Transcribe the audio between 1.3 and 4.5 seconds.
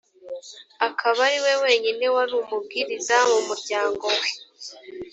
we wenyine wari umubwiriza mu muryango we